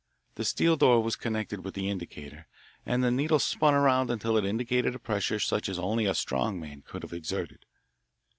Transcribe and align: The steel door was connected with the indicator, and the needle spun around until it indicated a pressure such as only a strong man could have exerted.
The 0.33 0.43
steel 0.45 0.77
door 0.77 1.03
was 1.03 1.15
connected 1.15 1.63
with 1.63 1.75
the 1.75 1.87
indicator, 1.87 2.47
and 2.87 3.03
the 3.03 3.11
needle 3.11 3.37
spun 3.37 3.75
around 3.75 4.09
until 4.09 4.35
it 4.35 4.43
indicated 4.45 4.95
a 4.95 4.97
pressure 4.97 5.37
such 5.37 5.69
as 5.69 5.77
only 5.77 6.07
a 6.07 6.15
strong 6.15 6.59
man 6.59 6.81
could 6.81 7.03
have 7.03 7.13
exerted. 7.13 7.67